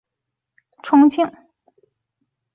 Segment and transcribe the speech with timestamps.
[0.67, 1.31] 现属重庆市。